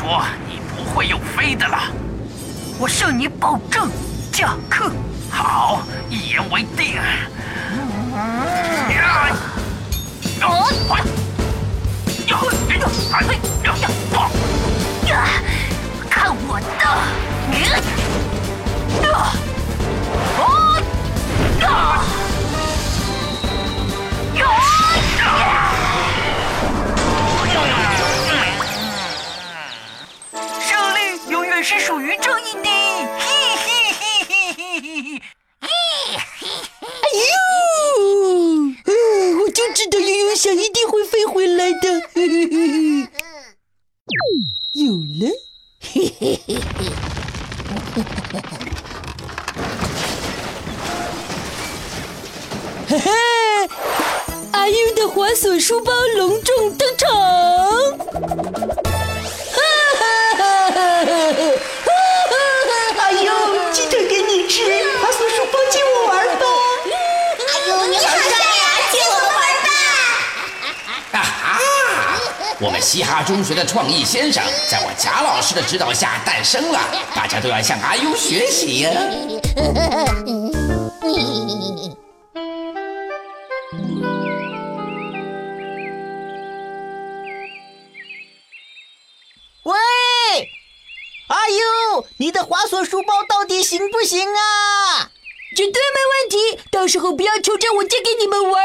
[0.00, 1.78] 说你不会用飞的了。
[2.78, 3.90] 我向你保证，
[4.32, 4.90] 驾客。
[5.30, 6.98] 好，一言为定。
[41.40, 41.88] 回来的，
[44.74, 45.32] 有了，
[45.80, 46.60] 嘿嘿嘿嘿，
[52.88, 53.10] 嘿嘿，
[54.52, 57.08] 阿英的滑索书包隆重登场，
[72.62, 76.78] 我们嘻哈中学的创意先生，在我贾老师的指导下诞生了，
[77.14, 78.90] 大家都要向阿优学习呀！
[89.64, 89.74] 喂，
[91.28, 95.10] 阿优，你的滑索书包到底行不行啊？
[95.56, 98.62] 绝对没问题，到时候不要求着我借给你们玩。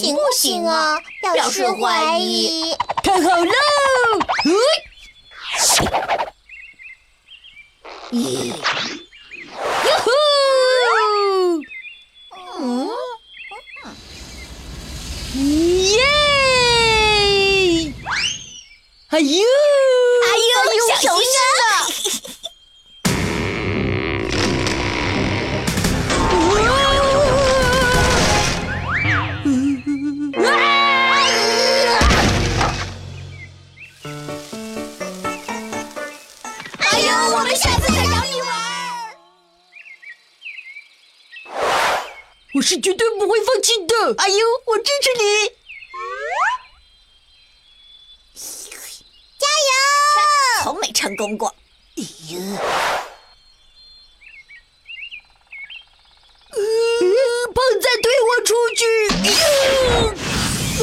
[0.00, 0.98] 行不行啊？
[1.32, 2.74] 表示怀疑。
[3.02, 3.52] 看好喽！
[8.10, 8.54] 咦，哟
[10.04, 10.10] 呼！
[12.60, 12.88] 嗯，
[15.90, 15.98] 耶！
[19.10, 19.26] 哎呦，
[20.24, 20.28] 哎
[20.76, 21.53] 呦，小心啊！
[42.54, 45.50] 我是绝对不会放弃的，阿优，我支持你，
[49.36, 49.72] 加油！
[50.62, 51.52] 从没成功过。
[51.96, 52.38] 哎呀，
[57.52, 58.82] 胖仔推我出去！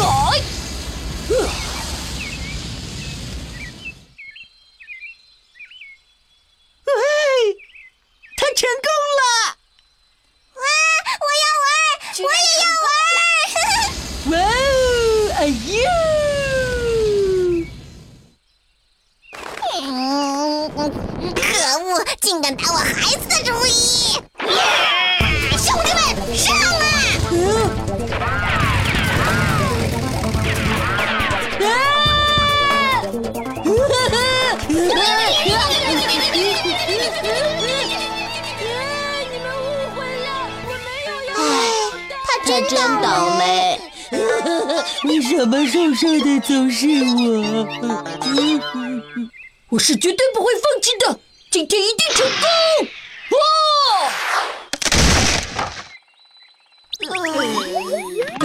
[0.00, 0.02] 哎，
[6.90, 6.92] 哎，
[8.36, 9.22] 他成功了！
[11.22, 11.68] 我要玩，
[12.18, 12.88] 我也要玩！
[14.30, 14.34] 哇
[21.34, 21.46] 可
[21.84, 22.84] 恶，竟敢打我孩
[23.16, 23.70] 子的主意！
[25.58, 26.00] 兄弟们，
[26.36, 26.62] 上啊！
[41.36, 41.42] 哎，
[42.24, 43.06] 他真倒
[43.36, 43.40] 霉。
[45.04, 47.66] 为什么受伤的总是我？
[49.68, 51.18] 我是绝对不会放弃的，
[51.50, 52.88] 今天一定成功！
[53.30, 53.38] 哇！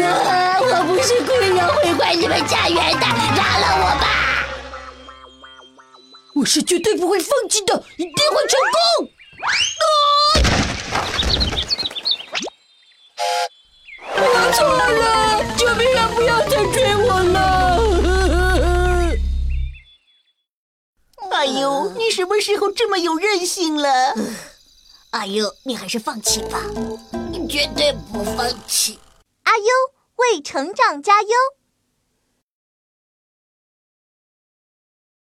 [0.00, 0.60] 啊！
[0.60, 4.04] 我不是故意要毁坏你们家园的，饶了我吧！
[6.34, 9.08] 我是绝对不会放弃的，一定会成功！
[14.16, 14.20] 我
[14.52, 15.21] 错了，
[16.70, 17.78] 追我了！
[21.30, 24.14] 哎呦，你什么时候这么有韧性了？
[25.10, 26.62] 阿呦，你还是放弃吧，
[27.30, 28.98] 你绝对不放弃。
[29.44, 29.64] 阿优
[30.16, 31.28] 为成长加油。